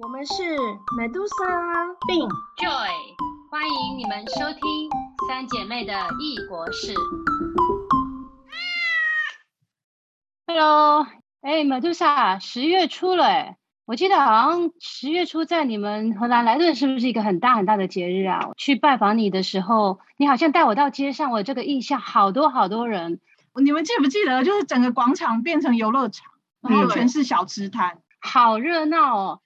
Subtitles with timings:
[0.00, 0.42] 我们是
[0.96, 2.88] Medusa 并 Joy，
[3.50, 4.90] 欢迎你们收听
[5.28, 6.94] 三姐妹的异国事。
[10.46, 11.06] Hello，
[11.42, 18.50] 哎，Medusa，十月初了哎，我记得好像十月初在你们荷兰莱顿是不是一个很大很大的节日啊？
[18.56, 23.20] 去拜访你的时候，你好像带我到街上，我有这个印象，好多好多人，
[23.62, 26.32] 你们记不记得，就是整个广场变成游乐场，
[26.62, 27.98] 然后嗯全是小吃摊。
[28.24, 29.40] 好热闹哦。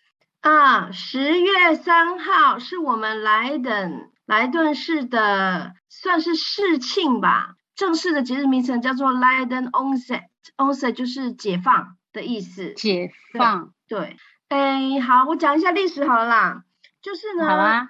[0.46, 12.74] 啊，十月三号是我们莱顿莱顿市的算是市庆吧，正式的节日名称叫做 Leiden Onset，Onset 就是解放的意思。
[12.74, 14.16] 解放，对，
[14.48, 16.62] 哎，好，我讲一下历史好了啦，
[17.02, 17.88] 就是呢，好啊，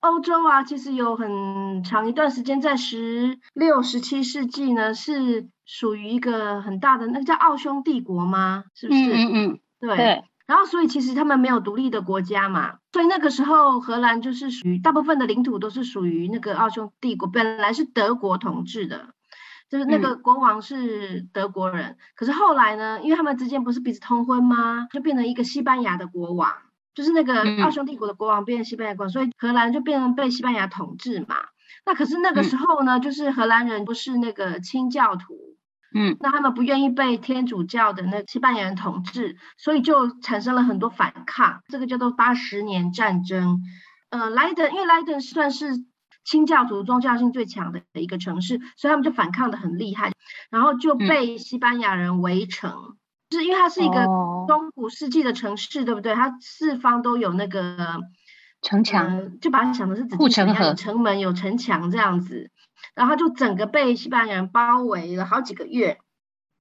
[0.00, 8.64] 欧洲啊，其实有很长一段时间，在十六、十七世纪呢，是属于一个很大的那个叫奥匈帝国吗？
[8.74, 9.00] 是不是？
[9.00, 9.96] 嗯嗯嗯，对。
[9.96, 19.08] 对，然后，所以其实他们没有独立的国家嘛，所以那个时候荷兰就是属于大部分的领土都是属于那个奥匈帝国，本来是德国统治的，
[19.70, 21.96] 就是那个国王是德国人。
[22.14, 24.86] 可是后来呢，因为他们之间不是彼此通婚吗？
[24.92, 26.52] 就变成一个西班牙的国王，
[26.94, 31.36] 就是那个嗯奥匈帝国的国王变成西班牙国王，所以荷兰就变成被西班牙统治嘛。
[31.86, 35.53] 那可是那个嗯时候呢，就是荷兰人不是那个清教徒，
[35.94, 43.62] 嗯那他们不愿意被天主教的那西班牙人统治，所以就产生了很多反抗，这个叫做八十年战争。
[44.10, 45.84] 呃，莱登因为莱登算是
[46.24, 50.12] 清教徒宗教性最强的一个城市，所以他们就反抗的很厉害，
[50.50, 52.96] 然后就嗯被西班牙人围城。
[53.30, 56.14] 就是因为它是一个哦中古世纪的城市，对不对？
[56.14, 58.00] 它四方都有那个
[58.62, 62.50] 城墙，呃，就把它想的是紫护城河城门有城墙这样子，
[62.94, 65.98] 然后就整个被西班牙人包围了好几个月，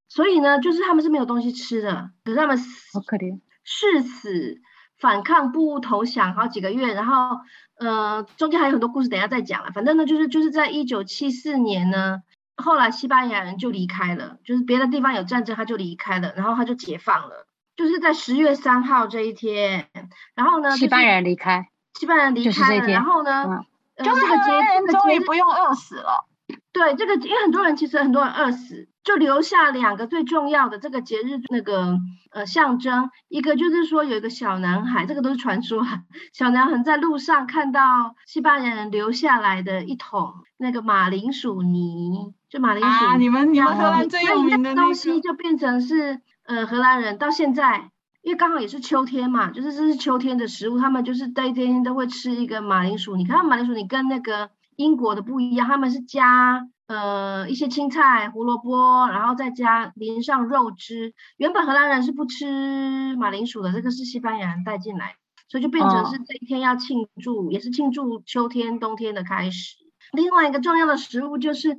[0.09, 4.61] 所以呢，就是他们是没有东西吃的，可是他们好可怜，誓死
[4.97, 7.39] 反抗不投降好几个月，然后
[7.77, 9.71] 呃中间还有很多故事，等一下再讲了。
[9.71, 12.21] 反正呢，就是就是在一九七四年呢，
[12.57, 19.89] 后来西班牙人就离开了，就是别的地方有战争他就离开了，然后他就解放了，就是在十月三号这一天，
[20.35, 23.65] 然后呢，西班牙人离开，西班牙人离开了，然后呢，嗯
[23.95, 26.27] 呃就是荷这个节终于不用饿死了。
[26.71, 31.99] 对这个，因为很多人其实很多人饿死，就留下两个最重要的这个节日那个
[32.31, 35.99] 呃象征，一个就是说有一个小男孩，这个都是传说啊，
[36.33, 47.91] 小男孩在路上看到西班牙人留下来的一桶那个马铃薯泥，就马铃薯啊，你们你们然荷兰最有后所以名的那个那个东西就变成是呃荷兰人到现在，
[48.23, 53.25] 因为刚好也是秋天嘛，就是这是秋天的食物，他们就是这一天都会吃一个马铃薯你。
[53.25, 61.13] 看马铃薯你跟那个英国的不一样，他们是加呃一些青菜、胡萝卜，然后再加淋上肉汁。
[61.35, 65.17] 原本荷兰人是不吃马铃薯的，这个是西班牙人带进来，
[65.49, 69.82] 所以就变成哦是这一天要庆祝，也是庆祝秋天、冬天的开始。
[70.13, 71.69] 另外一个重要的食物就是，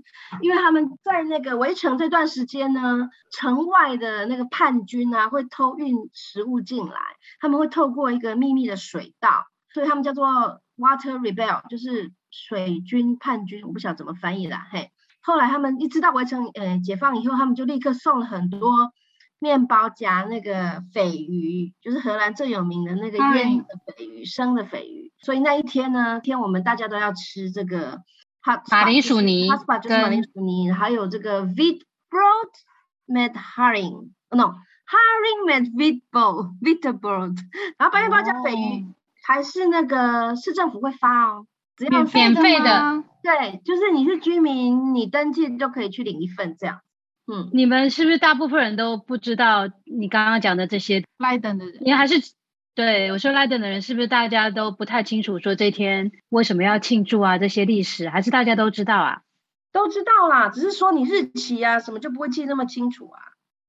[0.41, 7.01] 因为他们在那个围城这段时间呢，城外的那个叛军啊会偷运食物进来，
[7.41, 10.27] 他们会透过一个秘密的水道，所以他们叫做
[10.77, 14.91] water rebel，就是水军叛军，我不晓得怎么翻译啦，嘿。
[15.23, 18.93] 后来他们一知道围城呃解放以后，他们就立刻送了很多
[19.39, 25.13] 面包夹那个鲱鱼，就是荷兰最有名的那个腌的鲱鱼，生的鲱鱼。
[25.21, 28.03] 所以那一天呢，天我们大家都要吃这个
[28.45, 32.51] hot 马铃薯泥 h o t spot 就是马铃薯泥，还有这个 wheat bread
[33.07, 34.55] med herring，no
[34.87, 37.37] herring med wheat ball wheat bread，
[37.79, 38.87] 然后白面包加鲱鱼，
[39.27, 41.47] 还是那个市政府会发哦，
[41.77, 46.81] 只要免费的对，就是你是居民，你登记就可以去领一份这样。
[47.27, 51.03] 嗯，你们是不是大部分人都不知道你刚刚讲的这些？
[51.17, 52.17] 莱登的人，你还是
[52.75, 57.39] 对我说莱登的人，是不是大家都不太清楚说这天为什么要庆祝啊？
[57.39, 59.23] 这些历史还是大家都知道啊？
[59.71, 63.21] 都知道啦，只是说你日期啊什么就不会记那么清楚啊。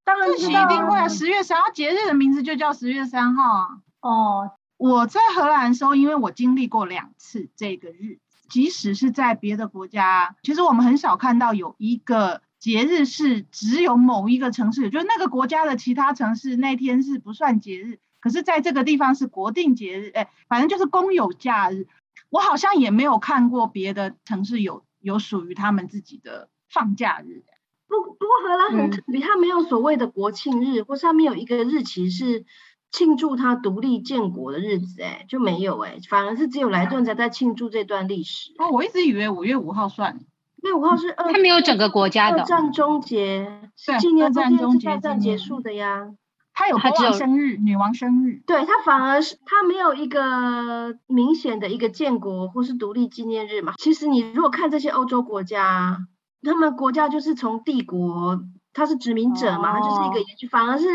[0.03, 3.65] 当然日期一定会啊，十月三号节日的名字就叫十月三号啊。
[4.01, 21.85] 哦，我在荷兰的时候，因为我经历过两次这个日子，即使是在别的国家，其实我们很少看到有一个节日是只有某一个城市，就是那个国家的其他城市那天是不算节日，可是在这个地方是国定节日，哎，反正就是公有假日。
[22.31, 27.43] 我好像也没有看过别的城市有有属于他们自己的放假日。
[27.87, 32.45] 不不过荷兰很嗯特别，它没有所谓的国庆日，或是它没有一个日期是
[32.91, 38.53] 庆祝它独立建国的日子，哎，就没有哎，反而是只有莱顿才在庆祝这段历史。
[38.57, 40.19] 哦，我一直以为五月五号算。
[40.63, 46.15] 因为五号是二，他没有整个国家的二战终结，是对纪念二战终结战结束的呀。
[46.57, 48.41] 它有国王生日、女王生日。
[48.47, 53.73] 对，他反而是他没有一个明显的一个建国或是独立纪念日嘛。
[53.77, 55.97] 其实你如果看这些欧洲国家，
[56.41, 58.39] 他们国家就是从帝国，
[58.73, 60.87] 他是殖民者嘛，他就是一个哦延续，反而是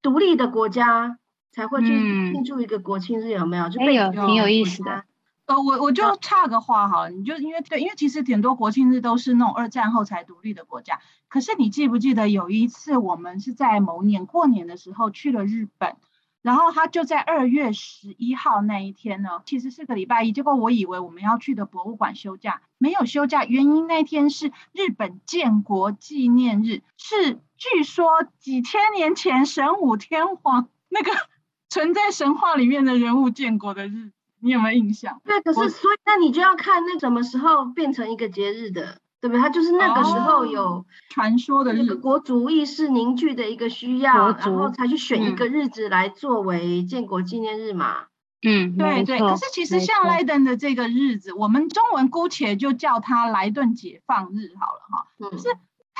[0.00, 1.18] 独立的国家
[1.52, 3.68] 才会去嗯庆祝一个国庆日，有没有？
[3.68, 5.04] 就哎被殖民有挺有意思的家。
[5.50, 11.00] 呃，我我就插个话好了，你就因为对，因为其实挺多国庆日都是那种二战后才独立的国家。
[11.28, 15.96] 可是你记不记得有一次我们是在某年过年的时候去了日本，
[16.40, 31.10] 然后他就在二月十一号那一天呢，其实是个礼拜一，结果我以为我们要去的博物馆休假，没有休假，原因那天是日本建国纪念日，是据说几千年前神武天皇那个
[31.68, 35.20] 存在神话里面的人物建国的日子，你有没有印象？
[35.24, 39.40] 对，可是所以那你就要看那什么时候变成一个节日的，对不对？
[39.40, 48.06] 它就是那个时候有哦传说的日，那个国族意识凝聚的一个需要，然后才去选一嗯个日子来作为建国纪念日嘛。
[48.42, 49.18] 嗯，对对。
[49.18, 55.06] 可是其实像莱登的这个日子，我们中文姑且就叫它莱顿解放日好了哈。
[55.18, 55.48] 嗯，是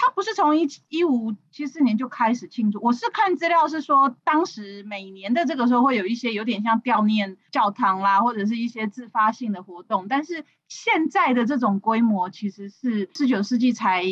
[0.03, 14.03] 它不是从一一五七四年就开始庆祝，我是看资料是说，当时每年的这个时候会有一些有点像悼念教堂啦，或者是一些自发性的活动，但是现在的这种规模其实是十九世纪才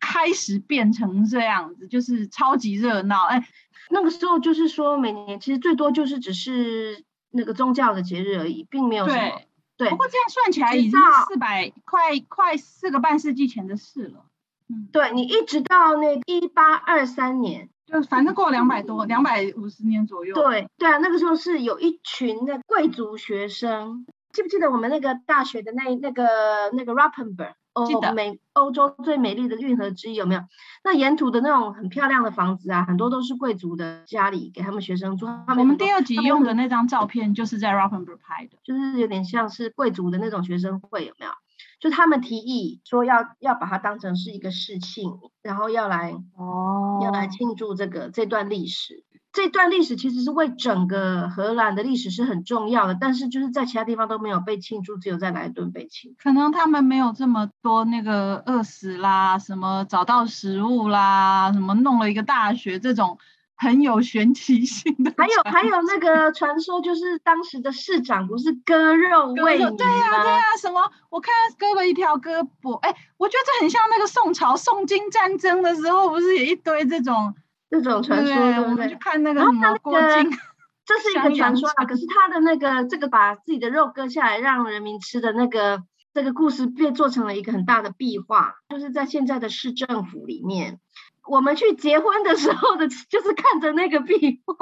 [0.00, 3.46] 开始变成这样子，就是超级热闹，哎，
[3.90, 9.46] 那个时候就是说，每年其实最多就是只是那个宗教的节日而已，并没有什么对。
[9.78, 10.98] 对不过这样算起来已经
[11.28, 14.24] 四百快快四个半世纪前的事了。
[14.68, 27.54] 嗯，对你一直到那一八二三年，就反正过两百多，两百五十年左右。，对对啊，那个时候是有一群的贵族学生，记不记得我们那个大学的那那个那个 Rappenberg，
[27.86, 30.40] 记得欧美欧洲最美丽的运河之一有没有？
[30.82, 35.26] 那沿途的那种很漂亮的房子啊，很多都是贵族的家里给他们学生住。
[35.26, 38.58] 他们我们第二集用的那张照片就是在 Rappenberg 拍的。
[38.64, 41.30] 就是有点像是贵族的那种学生会，有没有？
[41.78, 45.12] 就他们提议说要要把它当成是一个事庆，
[45.42, 49.04] 然后要来哦，要来庆祝这个这段历史。
[49.32, 56.22] 这段历史其实是为整个荷兰的历史是很重要的，但是就是在其他地方都没有被庆祝，只有在莱顿被庆祝。
[56.22, 63.18] 可能他们没有这么多那个饿死啦，什么找到食物啦，什么弄了一个大学这种
[63.56, 65.12] 很有玄奇性的。
[65.16, 70.90] 还有还有那个传说，就是当时的市长不是割肉喂对呀、对吗呀、什么？
[71.10, 77.34] 我看他割了一条胳膊，哎，我觉得这很像那个宋朝宋金战争的时候，不是也一堆这种
[77.70, 78.96] 这种传说，我们去？
[78.96, 80.38] 看那个然后什么郭他那个靖，
[80.84, 85.82] 这是一个传说啊，可是他的那个这个把自己的肉割下来让人民吃的那个
[86.12, 90.78] 这个故事被做成了一个很大的壁画，就是在现在的市政府里面，
[91.28, 94.54] 我们去结婚的时候的， 就是看着那个壁画，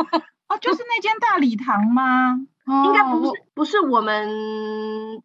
[0.49, 2.37] 哦，就是那间大礼堂吗？
[2.87, 4.27] 应该不是不是我们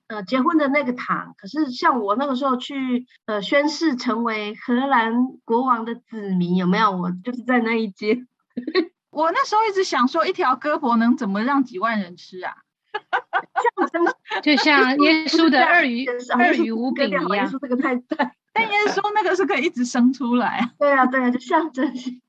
[0.07, 5.13] 呃结婚的那个堂，可是像我那个时候去呃宣誓成为荷兰
[5.45, 6.91] 国王的子民，有没有？
[6.91, 8.27] 我就是在那一间。
[9.09, 12.53] 我那时候一直想说，一条胳膊能怎么让几万人吃啊？
[14.43, 16.05] 就像 耶稣的二鱼
[16.37, 17.47] 二鱼五饼一样。
[17.47, 18.35] 稣这个太太。
[18.53, 20.71] 但耶稣那个是可以一直生出来啊。
[20.79, 22.21] 对啊，对啊，就象征性。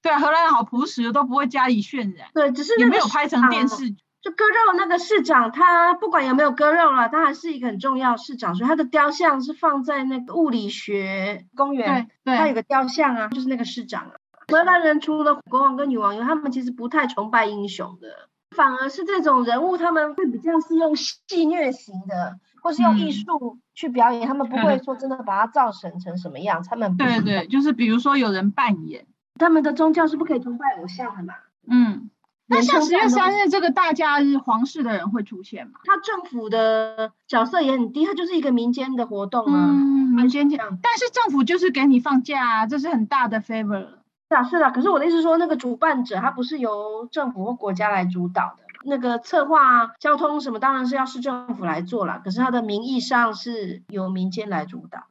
[0.00, 3.94] 对啊，荷兰人好朴实，都不会加以渲染，对，只是没有拍成电长视。
[4.20, 14.12] 就割肉那个市长，他不管有没有割肉了，他还是一个很重要市长，所以他的雕像是放在那个物理学公园，对对，他有个雕像啊，就是那个市长啊。
[14.48, 29.06] 荷兰人除了国王跟女王以外，他们其实不太崇拜英雄的，反而是这种人物，他们会比较是用戏虐型的，或是用艺嗯术去表演，他们不会说真的把它造成成什么样，他们不是对对，就是比如说有人扮演，
[29.38, 31.34] 他们的宗教是不可以崇拜偶像的嘛。
[31.68, 32.10] 嗯。
[32.50, 35.80] 那连像十月三日这个大假日，皇室的人会出现吗？
[35.84, 39.66] 他政府的角色也很低，他就是一个民间的活动啊。
[39.68, 43.97] 嗯，民间讲但是政府就是给你放假啊，这是很大的 favor
[44.28, 44.70] 啊，是啊。
[44.70, 52.20] 可是我的意思是说，那个主办者他不是由政府或国家来主导的，那个策划、交通什么当然是要市政府来做啦。
[52.22, 55.04] 可是他的名义上是由民间来主导。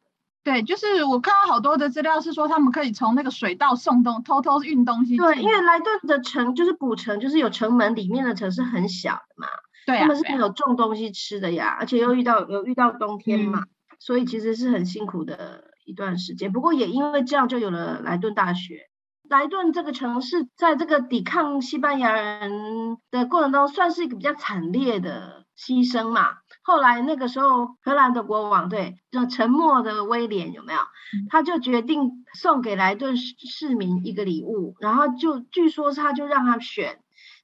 [0.43, 5.17] 对，就是我看到好多的资料是说，他们可以从那个水道送东，偷偷运东西。
[5.17, 9.47] 对，因为莱顿的城就是古城，就是有城门，里面的城是很小的嘛，
[9.85, 13.67] 对啊，他们是没有种东西吃的呀，而且又遇到有遇到冬天嘛，嗯
[13.99, 16.53] 所以其实是很辛苦的一段时间。
[16.53, 18.87] 不过也因为这样，就有了莱顿大学。
[19.29, 26.29] 莱顿这个城市在这个抵抗西班牙人的过程中，算是一个比较惨烈的牺牲嘛。
[26.61, 30.79] 后来那个时候，荷兰的国王对，就沉默的威廉有没有？
[31.29, 36.99] 他就决定送给莱顿市市民一个礼物，然后就据说他就让他选，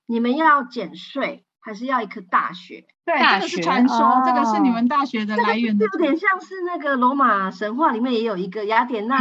[0.06, 2.86] 你们要减税还是要一颗大学？
[3.06, 9.18] 对，这个是传说，这个是你哦们大学的来源的这有点像是那个罗马神话里面也有一个雅典娜。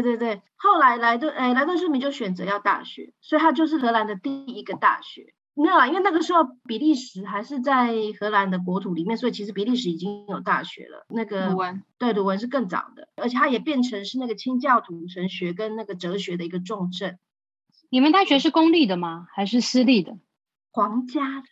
[0.00, 5.34] 对对对，后来莱顿哎莱顿市民就选择要大学，所以他就是荷兰的第一个大学。
[5.54, 11.04] 没有啊，因为那个时候比利时还是在荷兰的国土里面，所以其实比利时已经有大学了。
[11.10, 11.82] 那个鲁文。
[11.98, 17.18] 对鲁文是更早的，而且它也变成是那个清教徒神学跟那个哲学的一个重镇，
[17.90, 19.26] 你们大学是公立的吗？
[19.34, 20.16] 还是私立的？
[20.70, 21.44] 皇家的。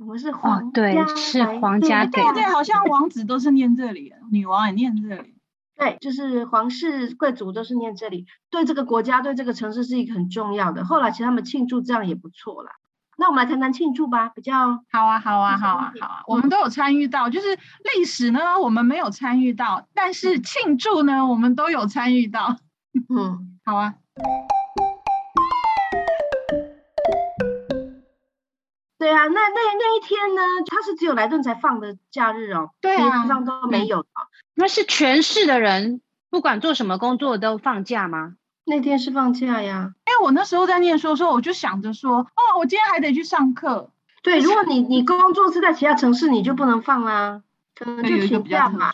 [0.00, 5.33] 我们是皇对家是来皇家对对，好像王子都是念这里，女王也念这里。
[5.76, 10.84] 对，就是皇室贵族都是念这里，对这个国家、对这个城市是一个很重要的。
[10.84, 12.70] 后来其实他们庆祝这样也不错啦。
[13.16, 17.56] 那我们来谈谈庆祝吧，比较好啊，好啊，好啊好啊，我们都有参与到，就是
[17.96, 22.56] 历史呢，我们没有参与到，但是庆祝呢，我们都有参与到。
[23.08, 23.94] 嗯， 好啊，
[29.04, 34.06] 对啊，那那那一天呢，他是只有莱顿才放的假日哦，对啊别的地方都没有。
[34.54, 38.36] 那是全市的人，不管做什么工作都放假吗？
[38.64, 39.92] 那天是放假呀。
[40.06, 43.90] 因为我那时候在念书的时候，我就想着说，哦，我今天还得去上课，
[44.22, 47.42] 对，如果你你工作是在其他城市，你就不能放啦，
[47.74, 48.90] 可能就请假嘛。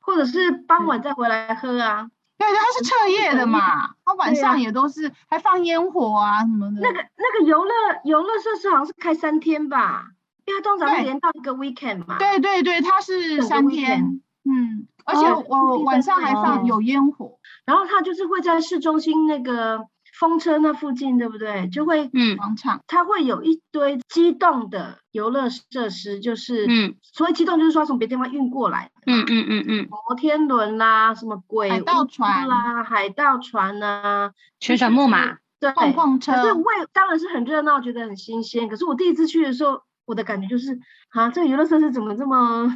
[0.00, 2.04] 或者是傍晚再回来喝啊。
[2.04, 2.10] 对
[2.42, 6.80] 对，它是彻夜的嘛， 它晚上也都是还放烟火啊什么的。
[6.80, 7.72] 那个那个游乐
[8.04, 10.06] 游乐设施好像是开三天吧，
[10.46, 12.18] 因为它通常会连到一个 weekend 嘛。
[12.18, 19.86] 对对对，它是三天，嗯，而且哦我第晚上还放有烟火，然后它就是会在市中心那个
[20.22, 21.66] 风车那附近，对不对？
[21.68, 22.80] 就会嗯广场。
[22.86, 38.68] 它会有一堆机动的游乐设施，就是嗯所谓机动就是说从别地方运过来的嗯嗯嗯嗯，摩天轮啦，什么鬼海盗船啦、海盗船呐、旋转木马，对，碰碰车可是我也当然是很热闹，觉得很新鲜。
[38.68, 40.78] 可是我第一次去的时候，我的感觉就是
[41.10, 42.72] 啊，这个游乐设施怎么这么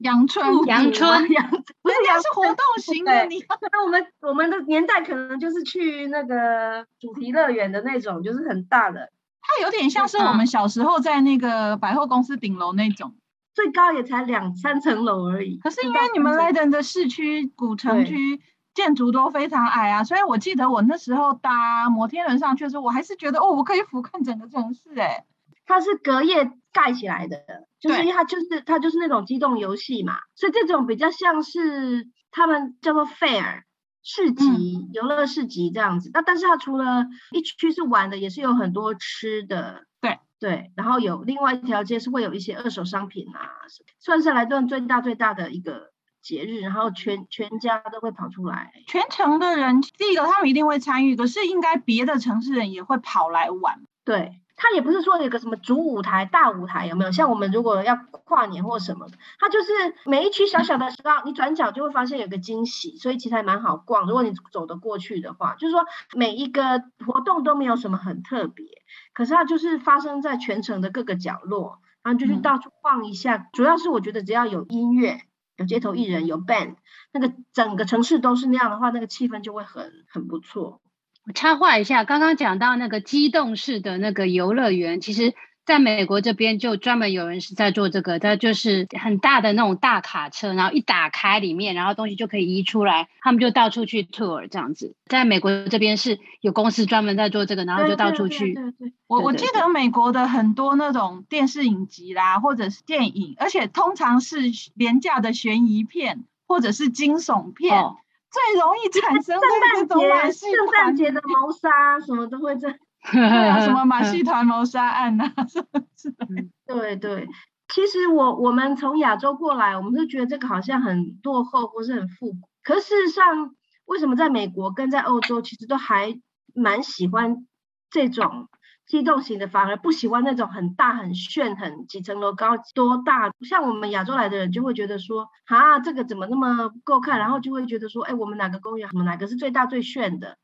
[0.00, 1.30] 阳春，阳春。
[1.30, 13.14] 阳不是人家阳是活动型的，对你那我们我们的年代可能就是去那个主题乐园的那种，就是很大的，它有点像是我们小时候在那个百货公司顶楼那种。
[13.52, 15.58] 最高也才两三层楼而已。
[15.58, 18.40] 可是因为你们莱登的市区、古城区
[18.72, 25.24] 建筑都非常矮啊，所以我记得我那时候搭摩天轮上去的时候，我还是觉得哦，我可以俯瞰整个城市哎、
[25.70, 27.38] 它是隔夜盖起来的，
[27.80, 33.62] 就是因为它就是它就是那种机动游戏嘛，所以这种比较像是他们叫做 fair
[34.02, 36.10] 市集、游乐市集这样子。
[36.12, 39.84] 那但是它除了一区是玩的，也是有很多吃的。
[40.00, 43.50] 对对，然后有另外一条街是会有一些二手商品啊，
[43.98, 48.72] 算是莱顿最大最大的一个节日，然后全全家都会跑出来。
[48.86, 53.80] 全城的人，第一个他们一定会参与，可是应该别的城市人也会跑来玩。
[54.04, 57.12] 对，它也不是说有个什么主舞台、大舞台，有没有？
[57.12, 59.72] 像我们如果要跨年或什么的，它就是
[60.04, 64.06] 每一区小小的时候，你转角就会发现有个惊喜，所以其实还蛮好逛。
[64.06, 68.66] 如果你走得过去的话，就是说每一个活动都没有什么很特别，
[69.14, 73.48] 可是它就是发生在全城的各个角落，然后就去嗯到处逛一下。
[73.54, 75.22] 主要是我觉得只要有音乐。
[75.56, 76.76] 有街头艺人，有 band，
[77.12, 80.80] 那个整个城市都是那样的话，那个气氛就会很很不错。
[81.26, 85.34] 我插话一下，刚刚讲到那个机动式的那个游乐园，其实
[85.66, 94.96] 在美国这边就专门有人是在做这个，它就是很大的那种大卡车，然后一打开里面，然后东西就可以移出来，他们就到处去 tour 这样子。
[95.06, 98.54] 在美国这边是有公司专门在做这个，然后就到处去。
[98.54, 107.96] 对对对对我我记得美国的很多那种电视影集啦，或者是电影，而且通常是廉价的悬疑片或者是惊悚片，哦，
[108.30, 109.40] 最容易产生圣
[109.74, 112.78] 这种马诞节、戏圣诞团节的谋杀什么都会在。
[113.12, 115.64] 对啊，什么马戏团谋杀案呐、啊，是
[115.96, 116.26] 是的，
[116.66, 117.26] 对对，
[117.68, 122.48] 其实我我们从亚洲过来，我们就觉得这个好像很落后或是很复古。
[122.62, 123.54] 可是事实上，
[123.86, 126.20] 为什么在美国跟在欧洲，其实都还
[126.54, 127.46] 蛮喜欢
[127.90, 128.48] 这种
[128.90, 133.30] 机动型的，反而不喜欢那种很大很炫、很几层楼高、多大。
[133.48, 137.20] 像我们亚洲来的人就会觉得说，啊，这个怎么那么不够看？
[137.20, 140.36] 然后就会觉得说，哎，我们哪个公园，我们哪个是最大最炫的？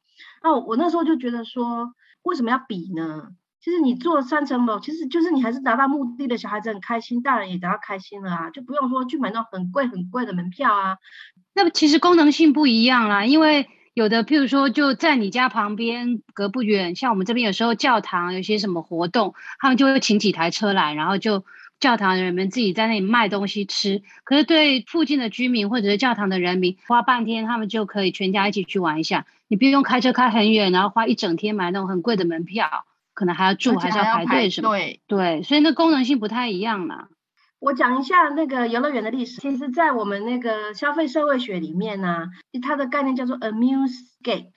[0.45, 3.31] 那我那时候就觉得说，为什么要比呢？
[3.61, 10.99] 其实你做三层楼，其实就是你还是达到目的的，小孩子很开心，大人也达到开心了啊，就不用说去买那种很贵很贵的门票啊。
[11.53, 21.47] 那其实功能性不一样啦，因为有的譬如说就在你家旁边隔不远，像我们这边有时候教堂有些什么活动，他们就会请几台车来，然后就
[21.81, 24.03] 教堂人们自己在那里卖东西吃。
[24.23, 29.25] 可是对附近的居民或者是教堂的人民，花半天他们就可以全家一起去玩一下。
[29.49, 32.85] 你不用开车开很远，然后花一整天买那种很贵的门票，
[33.15, 34.69] 可能还要住，还是要排队什么？
[34.69, 37.09] 对对，所以那功能性不太一样啦。
[37.59, 39.41] 我讲一下那个游乐园的历史。
[39.41, 42.29] 其实，在我们那个消费社会学里面呢，
[42.63, 44.53] 它的概念叫做 amusescape，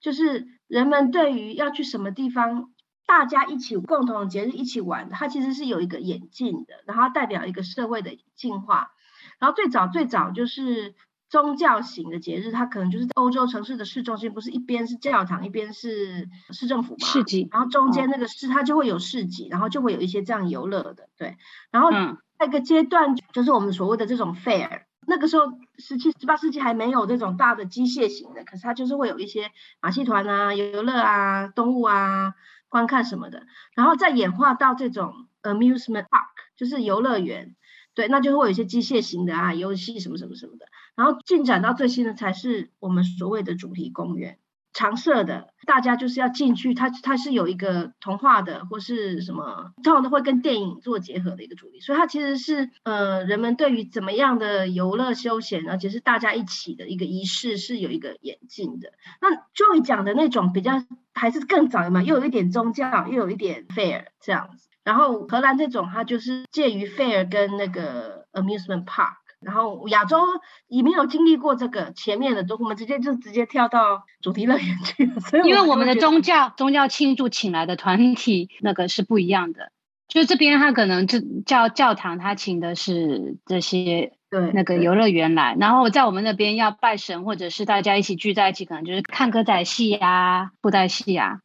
[0.00, 2.70] 就是人们对于要去什么地方，
[3.06, 8.90] 大家一起共同节日一起玩，它其实是有一个演进的，然后代表一个社会的进化。
[9.38, 10.94] 然后最早最早就是
[11.28, 17.06] 宗教型的节日，它可能就是欧洲城市的市中心，不是一边是教堂，一边是市政府嘛？
[17.06, 17.48] 市集。
[17.52, 21.36] 然后中间那个市，它就会有市集，然后就会有一些这样游乐的，对。
[21.70, 21.90] 然后
[22.38, 24.82] 那个阶段就是我们所谓的这种 fair。
[25.06, 25.46] 那个时候
[25.78, 32.34] 十七、十八世纪还没有这种大的机械型的，可是它就是会有一些马戏团啊、游乐啊、动物啊、
[32.68, 37.54] 观看什么的，然后再演化到这种 amusement park，就是游乐园。
[37.94, 40.66] 对，那就会有一些机械型的啊，游戏什么什么什么的，
[40.98, 44.40] 然后进展到最新的才是我们所谓的主题公园，
[44.72, 58.92] 常设的，大家就是要进去，它它是有一个童话的或是什么，通常都会跟电影做结合的一个主题，所以它其实是呃人们对于怎么样的游乐休闲，而且是大家一起的一个仪式是有一个演进的。
[59.20, 60.82] 那 Joy 讲的那种比较
[61.14, 64.68] 还是更早的嘛，又有一点宗教，又有一点 fair 这样子。
[64.82, 69.14] 然后荷兰这种，它就是介于 fair 跟那个 amusement park。
[69.40, 70.18] 然后亚洲
[70.66, 75.20] 也没有经历过这个前面的，都我们直接就直接跳到主题乐园去了。
[75.20, 79.70] 所以因为我们的宗教宗教庆祝请来的团体那个是不一样的，
[80.08, 91.40] 就这边他可能就教教堂，他请的是这些对那个游乐园来，然后在我们那边要拜神或者是大家一起聚在一起，可能就是看歌仔戏啊、布袋戏啊。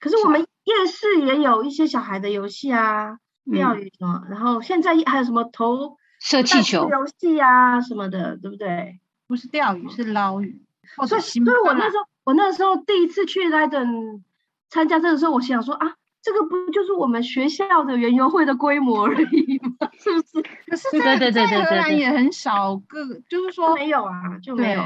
[0.00, 3.18] 可是我们夜市也有一些小孩的游戏啊，
[3.52, 8.98] 钓鱼什么，然后现在还有什么投射气球游戏啊什么的，对不对？
[9.26, 10.62] 不是钓鱼，是捞鱼。
[11.06, 14.24] 所以，所以我那时候，我那时候第一次去莱顿
[14.70, 19.90] 参加这个时候，我想说啊，这个不就是我们学校的园游会的规模而已吗？
[20.00, 20.42] 是不是？
[20.66, 24.82] 可是，在在荷兰也很少个，就是说没有啊，就没有。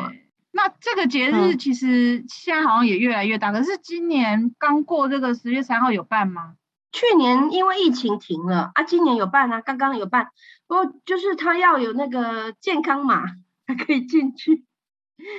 [0.50, 6.54] 那这个节日其实现在好像也越来越大，可是今年刚过这个十月三号有办吗？
[6.90, 10.28] 去年因为疫情停了啊，今年有办啊，刚刚有办，
[10.68, 13.24] 不过就是他要有那个健康码
[13.66, 14.64] 才可以进去。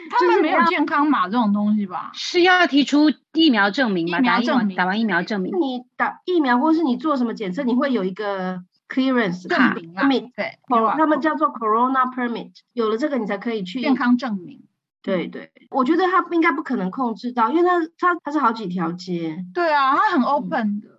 [0.10, 2.12] 他们没有健康码这种东西吧？
[2.14, 4.20] 是要提出疫苗证明吗？
[4.20, 5.54] 打疫苗打完疫苗证明。
[5.58, 10.06] 你打疫苗或是你做什么检测，你会有一个 clearance 证明啊？
[10.36, 10.60] 对，
[10.98, 14.64] 他们叫做 corona permit，有了这个你才可以去健康证明。
[15.02, 19.46] 对对，我觉得他应该不可能控制到，因为他他他是好几条街。
[19.54, 20.99] 对啊，他很 open 的。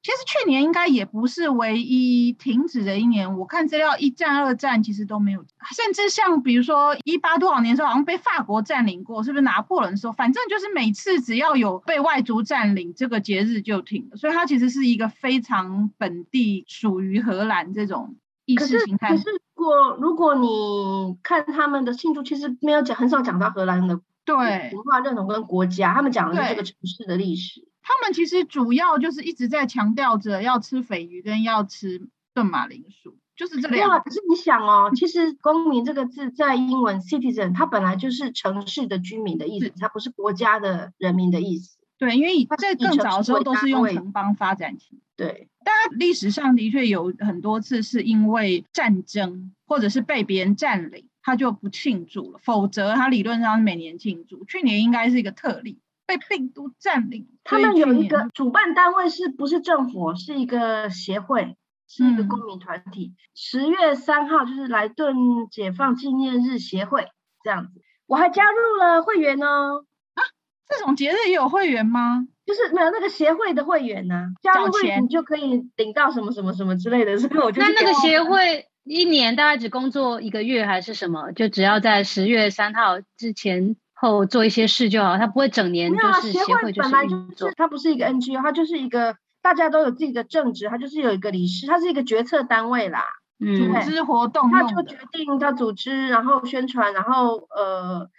[0.00, 3.38] 哎，其实去年应该也不是唯一停止的一年。
[3.38, 10.12] 我看资料，一战、二战其实都没有，甚至像比如说一八多少年时候，好像被法国占领过，是不是拿破仑时候？
[10.12, 14.16] 反正就是每次只要有被外族占领，这个节日就停了。
[14.16, 19.10] 所以它其实是一个非常本地属于荷兰这种意识形态。
[19.10, 24.34] 可是如果如果你看他们的庆祝，其实没有讲，很少讲到荷兰的对
[24.72, 27.68] 文化认同跟国家，他们讲的是这个城市的历史。
[27.90, 34.00] 他们其实主要就是一直在强调着要吃鲱鱼跟要吃炖马铃薯，就是这两。
[34.00, 41.78] 可是你想哦，其实公民这个字在英文 citizen，它本来就是城市的居民的意思，它不是国家的人民的意思。
[41.98, 45.00] 对，因为在更早的时候都是用城邦发展起。
[45.16, 52.38] 对，当然历史上的确有很多次是因为战争或者是被别人占领，他就不庆祝了。
[52.40, 54.44] 否则他理论上是每年庆祝。
[54.44, 57.28] 去年应该是一个特例，被病毒占领。
[57.44, 60.14] 他们有一个主办单位，是不是政府？
[60.16, 61.56] 是一个协会，
[61.88, 63.14] 是一个公民团体。
[63.34, 65.14] 十月三号就是莱顿
[65.50, 67.06] 解放纪念日协会
[67.44, 69.84] 这样子，我还加入了会员哦。
[70.14, 70.22] 啊
[70.68, 72.26] 这种节日也有会员吗？
[72.46, 77.16] 就是没有那个协会的会员呢，加入会员就可以领到什么什么什么之类的。
[77.18, 81.32] 所以我就那那个协会一年大概只工作一个月还是什么？
[81.32, 93.04] 就只要在十月三号之前后做一些事就好，他不会整年就是协会就本来就是他不是一个 NGO，他就是一个大家都有自己的正职，他就是有一个理事，他是一个决策单位啦，
[93.38, 98.10] 嗯组织活动，他就决定他组织，然后宣传，然后呃。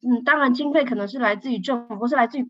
[0.00, 2.48] 嗯，当然，经费可能是来自于政府，或是来自于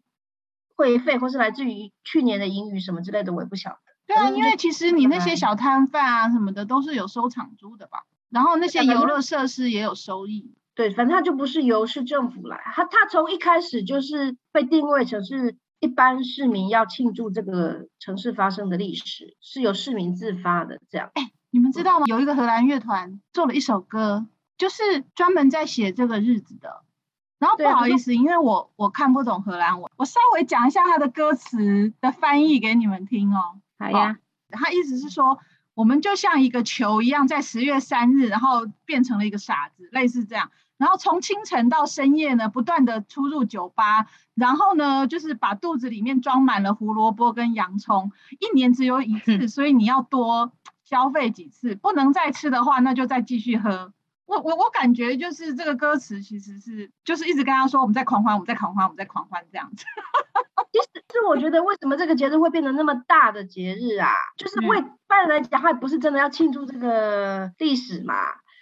[0.77, 3.79] 会费，或是来自于去年的盈余什么之类的，我也不晓得。
[4.07, 8.05] 对啊，因为其实你那些小摊贩啊什么的，都是有收场租的吧？
[8.29, 10.53] 然后那些游乐设施也有收益。
[10.79, 21.11] 对，反正它就不是由市政府来，它它从一开始就是被定位成是一般市民要庆祝这个城市发生的历史，是由市民自发的这样。
[21.51, 22.07] 你们知道吗？
[22.07, 26.85] 有一个荷兰乐团做了一首歌，就是专门在写这个日子的。
[27.41, 33.59] 然后不好意思，因为我我看不懂荷兰文，我稍微讲一下它的歌词的翻译给你们听哦。
[33.81, 34.19] 好呀，
[34.51, 35.41] 他意思是说，
[35.75, 40.53] 我们就像一个球一样，在十月三日，然后变成了一个傻子，类似这样。
[40.79, 50.53] 然后从清晨到深夜呢，不断的出入酒吧，然后呢，就是把肚子里面装满了胡萝卜跟洋葱，一年只有一次，所以你要多
[50.85, 53.93] 消费几次，不能再吃的话，那就再继续喝。
[54.25, 59.85] 我我我感觉就是这个歌词其实是就是一直跟他说，我们在狂欢，我们在狂欢，我们在狂欢这样子。
[60.71, 64.13] 其实是我觉得为什么这个节日会变得那么大的节日啊？
[64.37, 68.15] 就是为一般人来讲，他不是真的要庆祝这个历史嘛。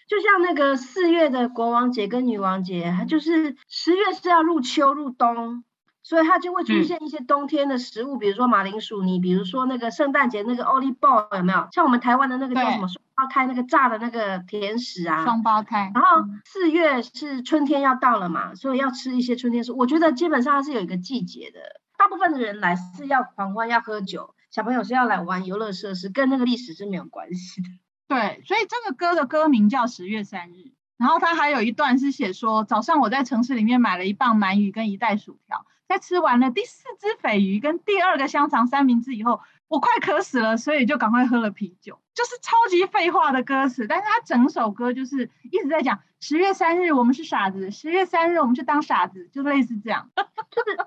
[0.06, 5.64] 就像那个四月的国王节跟女王节，它就是十月是要入秋入冬，
[6.02, 11.68] 所以它就会出嗯现一些冬天的食物，比如说马铃薯泥，比如说那个圣诞节那个 o l i ball 有没有？
[11.72, 19.78] 像我们台湾的那个叫什么双胞胎那个炸的那个甜食啊，双胞胎，然后嗯四月是春天要到了嘛，所以要吃一些春天食物。
[19.78, 21.60] 我觉得基本上它是有一个季节的，
[21.98, 27.68] 大部分的人来是要狂欢、要喝酒，小朋友是要来玩游乐设施，跟那个历史是没有关系的。
[28.08, 30.52] 对，所以这个歌的歌名叫《十月三日》，
[30.96, 50.08] 然后它还有一段是写说，早上我在城市里面买了一磅鳗鱼跟一袋薯条，在吃完了第四只鲱鱼跟第二个香肠三明治以后，我快渴死了，所以就赶快喝了啤酒，就是超级废话的歌词，但是它整首歌就是一直在讲十月三日我们是傻子，十月三日我们去当傻子，就类似这样。
[50.16, 50.22] 就
[50.70, 50.78] 是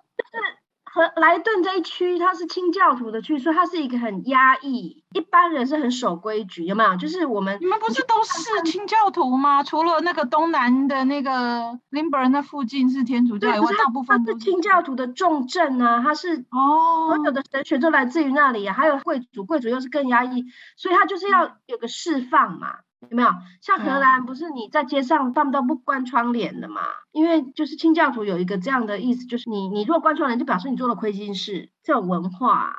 [1.15, 6.95] 莱顿这一区，它是清教徒的区，所以它是一个很压抑，一般人是很守规矩，有没有？
[6.97, 9.63] 就是我们你们不是都是清教徒吗？
[9.63, 22.77] 除了那个东南的那个林伯那附近是天主教大部分它是清教徒的重镇啊，它是哦，所有的神学都来自于那里啊，还有贵族，贵族又是更压抑，所以他就是要有个释放嘛，
[23.09, 23.29] 有没有？
[23.61, 26.81] 像荷嗯兰不是你在街上他们都不关窗帘的嘛，
[27.11, 32.75] 因为就是清教徒有一个这样的意思，就是你你如果关窗帘，就表示你做了亏心事，这种文化啊、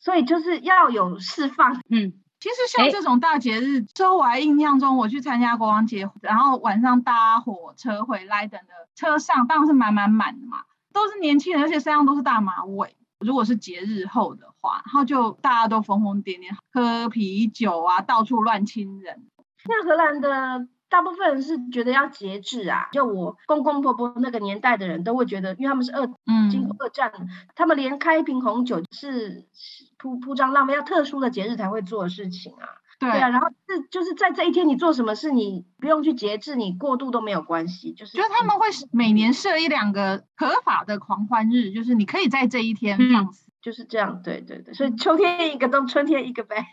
[0.00, 1.80] 所以就是要有释放。
[1.88, 10.58] 嗯，其实像这种大节日，之后我还印象中我去参加国王节，然后晚上搭火车回来等的车上当然是满满满的嘛，
[10.92, 12.96] 都是年轻人，而且身上都是大马尾。
[13.20, 19.28] 如果是节日后的话，然后就大家都疯疯癫癫，喝啤酒啊，到处乱亲人。
[19.68, 26.06] 那荷兰的大部分人是觉得要节制啊，就我公公婆婆那个年代的人都会觉得，因为他们是二
[26.50, 27.12] 经过嗯，二战，
[27.54, 32.68] 他们连开一瓶红酒是是铺铺张浪费，要特殊的节日才会做的事情啊。
[32.98, 43.50] 对对啊，然后是就是在这一天你做什么事，你不用去节制，你过度都没有关系，就是就是他们会每年设一两个合法的狂欢日，就是你可以在这一天嗯放肆。
[43.60, 46.66] 就是这样，对对对，所以秋天一个冬，春天一个呗。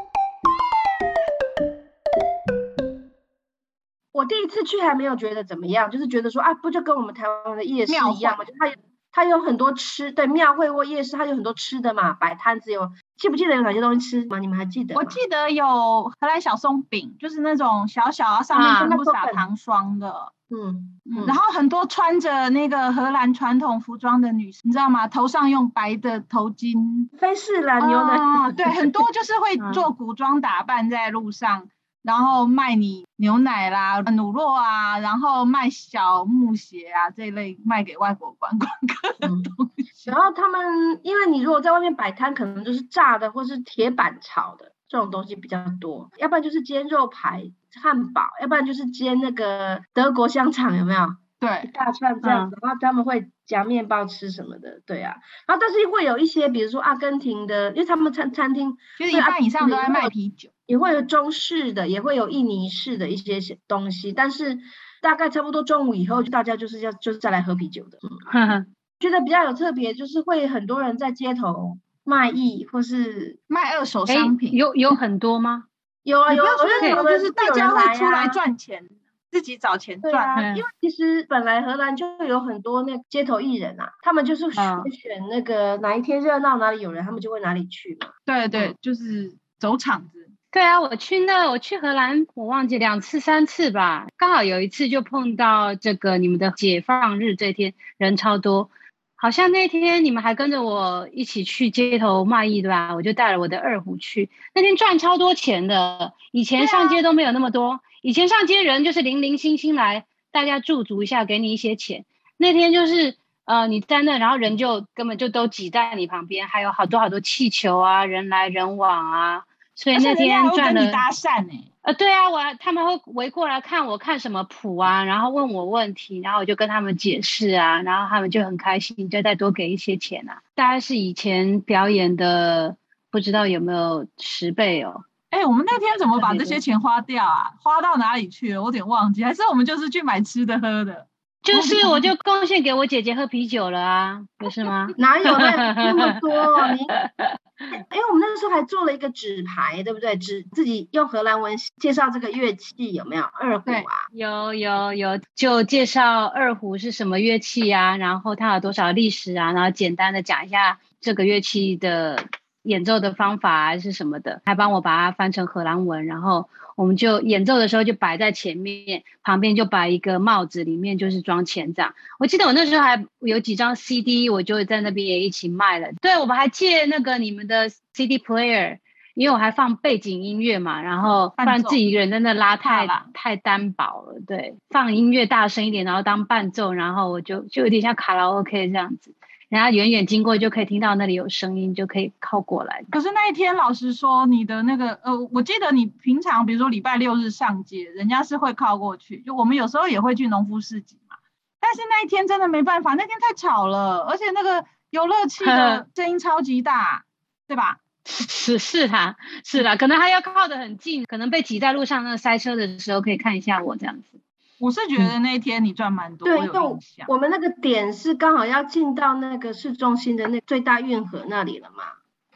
[4.14, 8.44] 我第一次去还没有觉得怎么样，就是觉得说啊，不就跟我们台湾的夜市一样吗？
[8.44, 8.74] 就它有
[9.10, 14.38] 它有很多吃，对，庙会或夜市它有很多吃的嘛，摆摊子有，记不记得有哪些东西吃吗？
[14.38, 14.94] 你们还记得？
[14.94, 20.32] 我记得有荷兰小松饼，就是那种小小啊，上面啊全部撒糖霜的。
[20.50, 25.08] 嗯嗯，然后很多穿着那个荷兰传统服装的女生，你知道吗？
[25.08, 31.66] 头上用白的头巾，菲士兰牛的，啊对， 很多就是会嗯做古装打扮在路上，
[32.04, 40.10] 然后卖你牛奶啦、乳酪啊，然后卖小木鞋啊这一类卖给外国观光客的嗯东西。
[40.10, 47.50] 然后他们，因为你如果在外面摆摊，可能就是炸的或是铁板炒的这种东西比较多，要不然就是煎肉排、
[47.82, 51.00] 汉堡，要不然就是煎那个德国香肠，有没有？
[51.00, 55.16] 一对，大串这样子，然后他们会夹面包吃什么的，对啊。
[55.46, 60.50] 然后但是会有一些，比如说阿根廷的，因为他们餐餐厅就是一半以上都在卖啤酒。
[60.66, 64.58] 也会有中式的，也会有印尼式的一些些东西，但是
[65.02, 67.98] 大概差不多中午以后，大家就是要就是再来喝啤酒的。
[68.32, 75.64] 嗯，觉得比较有特别，就是会很多人在街头卖艺，或是卖二手哎商，品，有有很多吗？
[76.02, 78.28] 有 啊有啊，我觉得就是大家会出来。
[78.28, 78.88] 赚钱，
[79.30, 80.12] 自己找钱赚。
[80.12, 88.08] 对啊，嗯因为其实本来荷兰就有很多那街头艺人啊，他们就是选嗯选那个哪一天热闹哪里有人，他们就会哪里去嘛。
[88.24, 90.23] 对对，就是走场子。
[90.54, 98.70] 对啊，我去那，我去荷兰，我忘记两次三次吧，刚好有一次就碰到这个你们的解放日这天人超多，
[99.16, 102.94] 好像那天你们还跟着我一起去街头卖艺对吧？
[102.94, 112.04] 我就带了我的二胡去，那天赚超多钱的，以前上街都没有那么多，以前上街人就是零零星星来，大家驻足一下给你一些钱，
[112.36, 120.90] 那天就是呃，你在那，然后人就根本就都挤在你旁边，还有好多好多气球啊，人来人往啊，所以那天赚了。
[120.90, 121.70] 搭讪呢？
[121.82, 132.76] 呃，对啊，我他们会围过来看我看什么谱啊，然后问我问题，然后我就跟他们解释啊，然后他们就很开心，就再多给一些钱啊，大概是以前表演的
[133.10, 135.04] 不知道有没有十倍哦。
[135.30, 137.52] 哎，我们那天怎么把这些钱花掉啊？
[137.60, 138.62] 花到哪里去了？
[138.62, 141.08] 我有点忘记，还是我们就是去买吃的喝的？
[141.44, 144.88] 就是我就贡献给我姐姐喝啤酒了啊，不是吗？
[144.96, 146.30] 哪有那那么多？
[146.72, 146.80] 你，
[147.92, 150.16] 因为我们那个时候还做了一个纸牌，对不对？
[150.16, 153.22] 纸自己用荷兰文介绍这个乐器有没有？
[153.22, 153.82] 二胡啊？
[154.12, 162.24] 有有有，就介绍二胡是什么乐器啊，然后它有多少历史啊，然后简单的讲一下这个乐器的。
[162.64, 171.94] 演奏的方法还是什么的，还帮我把它翻成荷兰文，然后我们就演奏的时候就摆在前面，旁边就摆一个帽子，里面就是装钱这样。
[172.18, 175.88] 我记得我那时候还有几张 CD，我就在那边也一起卖了。
[176.00, 178.78] 对，我们还借那个你们的 CD player，
[179.14, 184.20] 因为我还放背景音乐嘛，然后不然自己一个人在那拉太太单薄了。
[184.26, 189.14] 对，放音乐大声一点，然后当伴奏，然后我就就有点像卡拉 OK 这样子。
[189.54, 192.84] 人家远远经过就可以听到那里有声音，就可以靠过来。
[192.90, 199.18] 可是那一天，老实说，你的那个呃，我记得你平常比如说礼拜六日上街，人家是会靠过去。
[199.20, 201.14] 就我们有时候也会去农夫市集嘛，
[201.60, 207.04] 但是那一天真的没办法，那天太吵了，而且那个游乐器的声音超级大，
[207.46, 207.78] 对吧？
[208.04, 209.14] 是是啊，
[209.44, 214.20] 是啦，可能还要靠得很近，可能被挤在路上那塞车的时候可以看一下我这样子。
[214.58, 221.84] 我是觉得那一天你赚蛮多，对，因为我们那个点是刚好要进到那个市中心的那最大运河那里了嘛。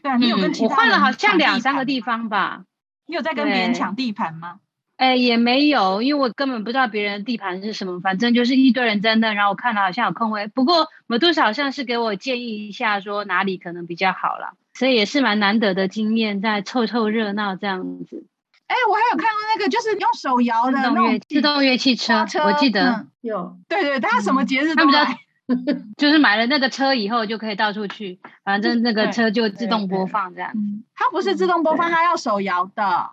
[0.02, 2.64] 对，你有跟其他我换了好像两三个地方吧。
[3.07, 4.61] 你有在跟别人抢地盘吗？
[4.96, 10.48] 哎，也没有，因为我根本不知道别人的地盘是什么，反正就是一堆人在那，然后我看了好像有空位。
[10.48, 18.26] 不过摩多少好像是给我建议一下，说哪里可能比较好了，所以也是蛮难得的经验，在凑凑热闹这样子。
[18.68, 23.57] 哎，我还有看过那个，就是用手摇的那种自动乐器车，我记得有。
[23.68, 25.18] 对对，他什么节日都买，
[25.96, 30.52] 就是买了那个车以后就可以到处去，反正那个车就自动播放这样。
[30.94, 33.11] 它不是自动播放，它要手摇的。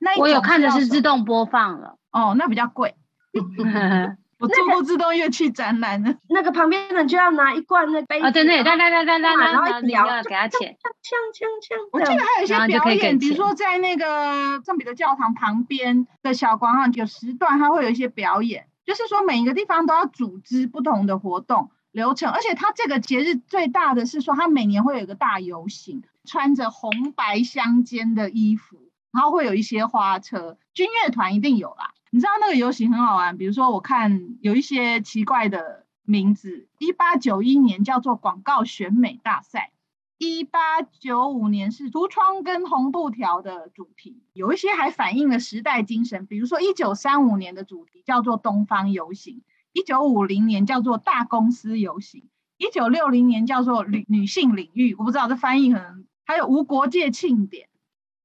[0.00, 2.94] 那我有看的是自动播放了，哦，那比较贵。
[4.42, 11.88] 我做过自动乐器展览的，那个旁边的就要拿一罐那杯啊，对对，来来来来来，然后你要给他钱，锵锵锵。
[11.92, 31.92] 我记得还有一些表演，比如说在那个圣彼得教堂旁边的小广场有时段，它会有一些表演，就是说每一个地方都要组织不同的活动流程，而且它这个节日最大的是说，它每年会有一个大游行，穿着红白相间的衣服，然后会有一些花车，军乐团一定有啦。
[32.14, 39.72] 你知道那个游行很好玩，比如说我看有一些奇怪的名字，一八九一年叫做广告选美大赛，
[40.18, 49.40] 一八九五年是橱窗跟红布条的主题，有一些还反映了时代精神，比如说一九三五年的主题叫做东方游行，
[49.72, 57.70] 一九五零年叫做大公司游行，一九六零年叫做女女性领域，我不知道这翻译可能还有无国界庆典。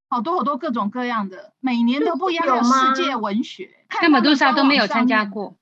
[0.10, 3.70] 好多好多各种各样的，每年都不一样的世界文学，
[4.02, 5.56] 那么多少都没有参加过。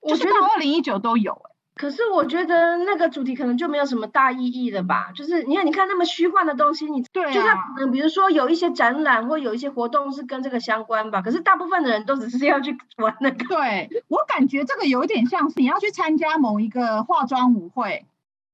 [0.00, 1.42] 我觉得二零一九都有
[1.74, 5.12] 可是我觉得那个主题可能就没有什么大意义了吧？
[5.14, 13.44] 就是你看，你看那么虚幻的东西，你对，就算可能比如说有一些展览或有一些活动是跟这个相关吧，可是大部分的人都只是要去玩那个。
[13.46, 18.06] 对我感觉这个有点像是你要去参加某一个化妆舞会，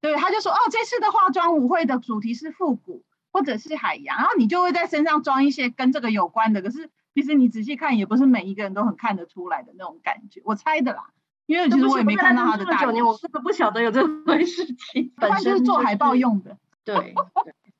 [0.02, 3.02] 对，他就说哦，这次的化妆舞会的主题是复古。
[3.34, 6.62] 或者是海洋，然后你就会在身上装一些跟这个有关的。
[6.62, 10.40] 可是其实你仔细看，也不是每一个人都很看得出来的那种感觉。
[10.44, 11.08] 我猜的啦，
[11.46, 12.84] 因为其实我也没看到他的大。
[12.84, 15.12] 九年，我根本不晓得有这回事情。
[15.18, 17.12] 本身就是做海报用的， 对，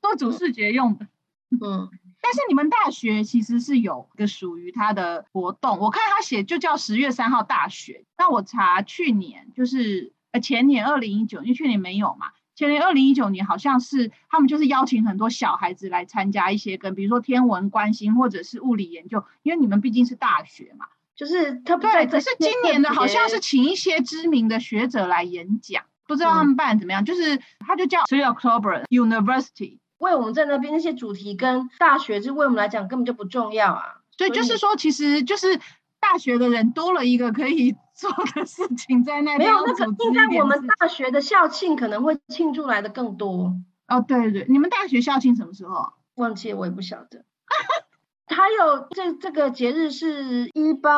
[0.01, 1.07] 做主视觉用的。
[1.51, 1.89] 嗯，
[2.21, 8.03] 但是你们大学其实是有个属于他的活动，我看他写就叫十月三号大学。
[8.17, 12.33] 那我查去年就是呃前年二零一九，因为去年没有嘛。
[12.55, 22.05] 前年二零一九年好像是他们就是邀请很多小孩子来参加一些跟比如说天文关心或者是物理研究，因为你们毕竟是大学嘛，就是他对。
[22.07, 27.03] 可是今年的好像是请一些知名的学者来演讲，不知道他们办怎么样。
[27.03, 33.83] 就是他就叫 Three October University，为我们在那边那些主题跟大学，就为我们来讲根本就不重要啊。
[34.17, 35.59] 所以就是说，其实就是
[35.99, 37.75] 大学的人多了一个可以。
[37.95, 43.55] 做的事情在那没有那个，应该我们大学的校庆可能会庆祝来的更多
[43.87, 44.05] 哦。
[44.05, 45.93] 对对，你们大学校庆什么时候？
[46.15, 47.25] 忘记我也不晓得。
[48.27, 50.91] 还有这这个节日是一八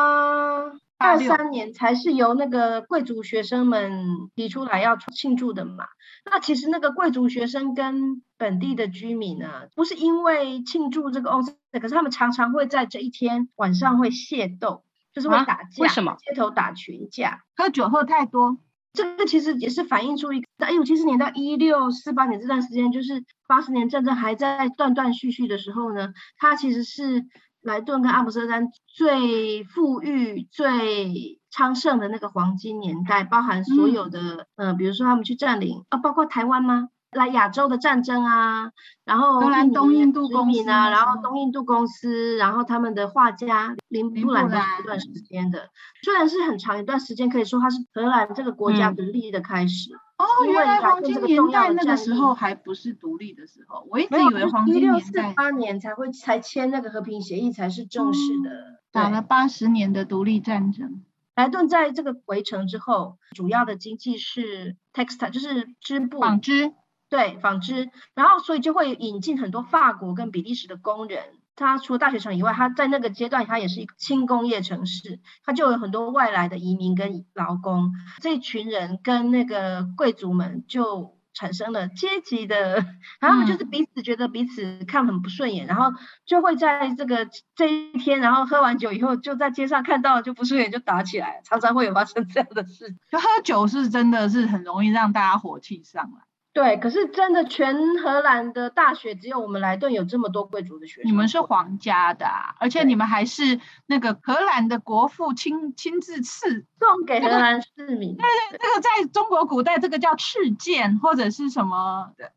[0.96, 5.84] 二86三年才是由那个贵族学生们提出来要庆祝的嘛。
[6.24, 14.82] 那其实那个贵族学生跟本地的居民呢，不是因为庆祝这个 o 可是他们常常会在这一天晚上会械斗，
[15.18, 17.40] 就是会啊打架，为什么街头打群架。
[17.56, 18.58] 喝酒喝太多，
[18.92, 27.24] 这个其实也是反映出一个，在一五七四年到一六四八年这段时间，就是八十年战争还在断断续续的时候呢，它其实是
[27.60, 36.88] 莱顿跟阿姆斯特丹最富裕、最昌盛的那个黄金年代，包含所有的，呃，比如说他们去占领啊，包括台湾吗？
[37.12, 38.70] 来亚洲的战争啊，
[39.04, 45.70] 然后荷兰东印度公司民啊，然后东印度公司，然后他们的画家林林布布兰都是兰这段时间的，
[46.02, 49.94] 虽然是很长一段时间，可以说它是荷兰这个国家嗯独立的开始。
[50.18, 58.50] 哦，原来黄金年代那个时候还不是独立的时候，我一直，以为黄金一六四年代八年才会才签那个和平协议，才是正式的。
[58.50, 61.04] 对打了八十年的独立战争。
[61.36, 66.72] 莱顿在这个围城之后，主要的经济是 textile，就是织布，纺织，
[67.08, 71.22] 对纺织，然后所以就会引进很多法国跟比利时的工人。
[71.56, 77.90] 他除了大学城以外，他在那个阶段，他也是一个轻工业城市，他就有很多外来的移民跟劳工。
[78.20, 82.74] 这一群人跟那个贵族们就产生了阶级的，
[83.18, 92.94] 然后他们就是嗯彼此觉得彼此看很不顺眼，然后就会在这个这一天，然后喝完酒以后，就在街上看到就不顺眼就打起来，常常会有发生这样的事。
[93.10, 96.27] 就喝酒是真的是很容易让大家火气上来。
[96.58, 101.08] 对，可是真的全荷兰的大学只有我们莱顿有这么多贵族的学生。
[101.08, 108.16] 你们是皇家的、啊，而且你们还是那个荷兰的国父亲亲自赐，送给荷兰市民。
[108.16, 112.32] 这个在中国古代这个叫赐剑或者是什么的。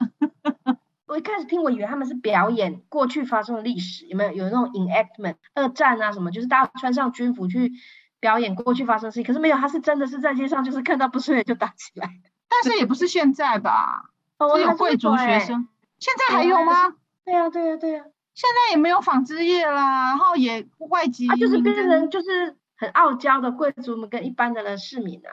[1.08, 7.72] 我一开始听，我以为他们是表演过去发生的历史，有没有有那种 enactment 二战啊什么，就是大家穿上军服去
[8.20, 9.24] 表演过去发生的事情。
[9.24, 12.08] 可是没有，他是真的是在街上，就是看到不顺眼就打起来。
[12.48, 14.11] 但是也不是现在吧，
[14.56, 15.40] 只有贵族学欸。
[15.40, 15.68] 生。
[16.00, 16.96] 现在还有吗？
[17.24, 25.30] 对呀、对呀、对呀、现在也没有纺织业啦，然后也外籍啊，就是变成就是很傲娇的贵族们跟一般的人市民啊。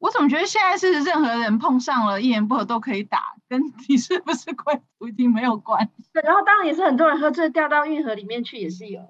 [0.00, 6.10] 我怎么觉得现在是任何人碰上了一言不合都可以打，跟你是不是贵族已经没有关系。
[6.12, 9.00] 对，然后当然也是很多人喝醉掉到运河里面去，也是有，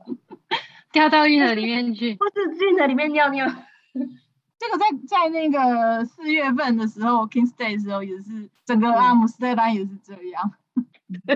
[0.92, 2.16] 掉到运河里面去。
[2.18, 3.46] 或是运河里面尿尿。
[4.58, 10.52] 这个在在那个四月份的时候，King's Day 的时候也是整个阿姆斯特丹也是这样。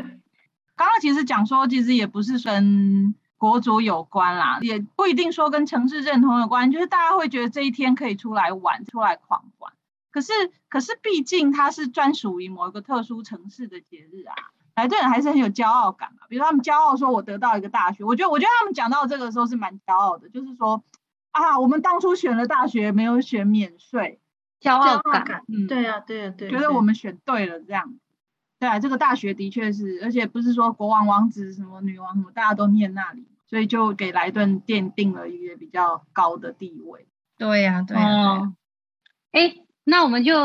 [0.74, 9.72] 刚刚其实讲说，其实也不是跟国族有关啦，也不一定说跟城市认同有关，就是大家会觉得这一天可以出来玩，出来狂欢。
[10.10, 10.32] 可是
[10.68, 14.34] 可是毕竟它是专属于某一个特殊城市的节日啊，
[14.74, 16.26] 来这人还是很有骄傲感嘛。
[16.28, 20.82] 比如他们骄傲说我得到一个大学，我觉得我觉得他们讲到这个时候是蛮骄傲的，就是说
[21.32, 24.20] 啊，我们当初选了大学，没有选免税，
[24.60, 26.50] 骄骄傲傲感，嗯，对啊，对啊，对啊。
[26.50, 27.94] 觉得我们选对了这样。
[28.60, 37.08] 对啊，这个大学的确是，而且不是说国王、王子、什么女王什么，大家都念那里，所以就给莱顿奠定了一个比较高的地位。
[37.38, 38.52] 对呀、对哦，
[39.32, 40.36] 哎，那我们就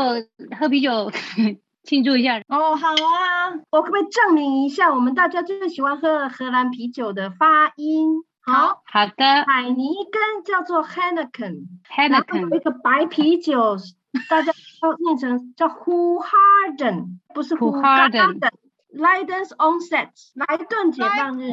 [0.58, 1.12] 喝啤酒
[1.84, 2.38] 庆祝一下。
[2.48, 8.24] 哦，好啊，我可不可以证明一下我们大家最喜欢喝的荷兰啤酒的发音？
[8.50, 11.66] 好，好的海尼根叫做 Heineken，
[12.08, 13.76] 然后有一，Henneken，个白啤酒，
[14.30, 18.52] 大家要念成叫 Hoegaarden，不是 Hoegaarden Hoegaarden。
[18.90, 21.50] Leiden's Onset，莱顿解放日。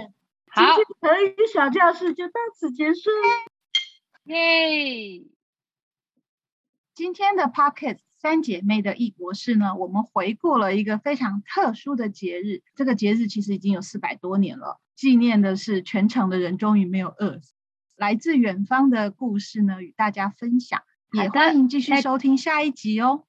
[0.47, 3.09] 好今天德语小教室就到此结束。
[4.23, 5.21] 耶！
[6.93, 12.63] 今天的 Pocket 三姐妹的异国事呢，我们回顾了一个非常特殊的节日。
[12.73, 17.53] 这个节日其实已经有四百多年了，纪念的是全城的人终于没有饿死。
[17.95, 20.81] 来自远方的故事呢，与大家分享，
[21.13, 23.25] 也欢迎继续收听下一集哦。